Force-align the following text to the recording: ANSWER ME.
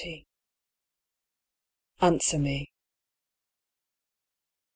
ANSWER 1.99 2.39
ME. 2.39 2.71